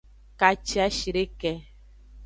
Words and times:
Kaciashideke. 0.39 1.51